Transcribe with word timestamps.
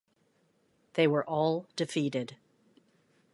They 0.93 1.05
were 1.05 1.23
all 1.25 1.67
defeated. 1.75 2.35